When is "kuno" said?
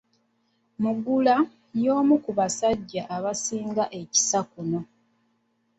4.51-4.79